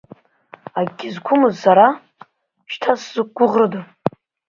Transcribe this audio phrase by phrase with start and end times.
[0.79, 1.87] Акгьы зқәымыз сара,
[2.71, 3.81] шьҭа сзықәгәыӷрыда?